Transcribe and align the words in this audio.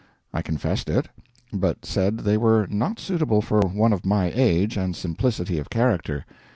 I 0.33 0.41
confessed 0.41 0.89
it, 0.89 1.09
but 1.53 1.85
said 1.85 2.17
they 2.21 2.35
were 2.35 2.65
not 2.71 2.99
suitable 2.99 3.39
for 3.43 3.59
one 3.59 3.93
of 3.93 4.03
my 4.03 4.31
age 4.33 4.75
and 4.75 4.95
simplicity 4.95 5.59
of 5.59 5.69
character. 5.69 6.25